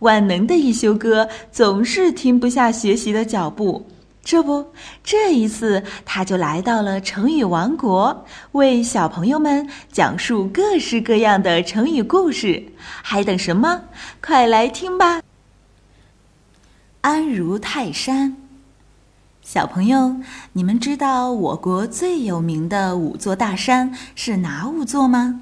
[0.00, 3.86] 万能的一休哥总是停不下学习的脚步。
[4.22, 4.66] 这不，
[5.02, 12.62] 这一次他就来到了成语王国，为小朋友们讲述各式各样的成语故事。
[13.02, 13.82] 还等什么？
[14.22, 15.22] 快来听吧！
[17.00, 18.36] 安如泰山，
[19.40, 20.16] 小朋友，
[20.52, 25.40] 你们知道我国最有名的五座大山是哪五座吗？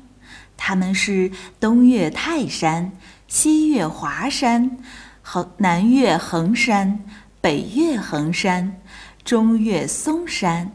[0.57, 2.93] 它们是东岳泰山、
[3.29, 4.79] 西岳华山、
[5.23, 7.05] 横南岳衡山。
[7.41, 8.81] 北岳衡山，
[9.25, 10.73] 中岳嵩山，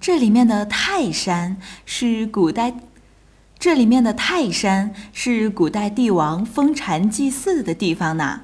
[0.00, 2.72] 这里面的泰山是古代，
[3.58, 8.42] 这里面的泰山是古代帝王封禅祭祀的地方呢，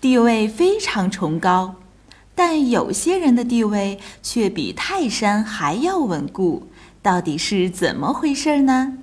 [0.00, 1.74] 地位非常崇高。
[2.36, 6.68] 但有些人的地位却比泰山还要稳固，
[7.02, 8.98] 到底是怎么回事呢？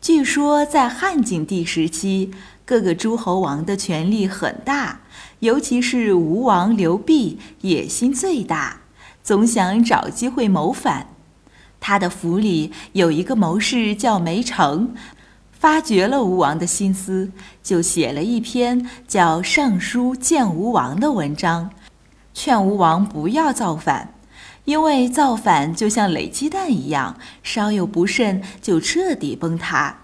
[0.00, 2.30] 据说在汉景帝时期，
[2.64, 5.00] 各个诸侯王的权力很大。
[5.40, 8.80] 尤其是吴王刘濞野心最大，
[9.22, 11.08] 总想找机会谋反。
[11.78, 14.94] 他的府里有一个谋士叫梅成，
[15.52, 17.30] 发觉了吴王的心思，
[17.62, 21.70] 就写了一篇叫《上书谏吴王》的文章，
[22.32, 24.14] 劝吴王不要造反，
[24.70, 29.96] 因为造反就像垒鸡蛋一样，稍有不慎就彻底崩塌。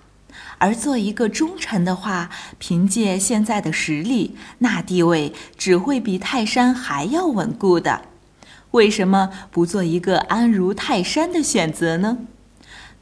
[0.58, 8.02] 而做一个忠臣的话，凭借现在的实力，那地位只会比泰山还要稳固的。
[8.72, 12.18] 为什么不做一个安如泰山的选择呢？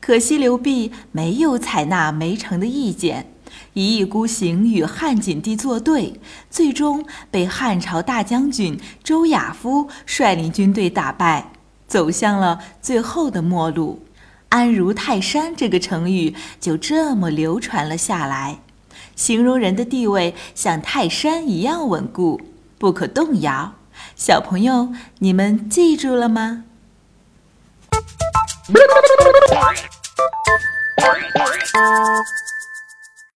[0.02, 3.32] 可惜刘濞没有采纳梅城的意见，
[3.72, 6.20] 一意孤行与汉景帝作对，
[6.50, 11.52] 最终被汉朝大将军周亚夫率领军队打败，
[11.94, 14.04] 走向了最后的末路。
[14.48, 18.58] 安如泰山这个成语就这么流传了下来，
[19.14, 22.40] 形容人的地位像泰山一样稳固，
[22.78, 23.74] 不可动摇。
[24.16, 26.64] 小朋友，你们记住了吗？